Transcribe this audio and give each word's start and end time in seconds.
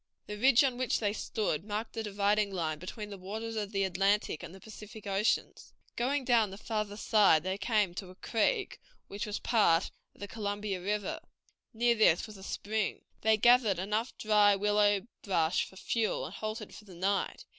The 0.25 0.35
ridge 0.35 0.63
on 0.63 0.79
which 0.79 0.97
they 0.99 1.13
stood 1.13 1.63
marked 1.63 1.93
the 1.93 2.01
dividing 2.01 2.51
line 2.51 2.79
between 2.79 3.11
the 3.11 3.19
waters 3.19 3.55
of 3.55 3.71
the 3.71 3.83
Atlantic 3.83 4.41
and 4.41 4.51
the 4.51 4.59
Pacific 4.59 5.05
Oceans. 5.05 5.75
Going 5.95 6.25
down 6.25 6.49
the 6.49 6.57
farther 6.57 6.97
side 6.97 7.43
they 7.43 7.59
came 7.59 7.93
to 7.93 8.09
a 8.09 8.15
creek, 8.15 8.79
which 9.05 9.27
was 9.27 9.37
part 9.37 9.91
of 10.15 10.21
the 10.21 10.27
Columbia 10.27 10.81
River; 10.81 11.19
near 11.71 11.93
this 11.93 12.25
was 12.25 12.35
a 12.35 12.41
spring. 12.41 13.03
They 13.21 13.37
gathered 13.37 13.77
enough 13.77 14.17
dry 14.17 14.55
willow 14.55 15.05
brush 15.21 15.65
for 15.65 15.75
fuel, 15.75 16.25
and 16.25 16.33
halted 16.33 16.73
for 16.73 16.85
the 16.85 16.95
night. 16.95 17.45